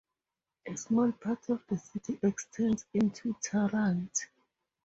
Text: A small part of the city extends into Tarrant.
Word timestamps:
A 0.67 0.75
small 0.77 1.11
part 1.11 1.47
of 1.49 1.63
the 1.67 1.77
city 1.77 2.17
extends 2.23 2.85
into 2.91 3.35
Tarrant. 3.39 4.29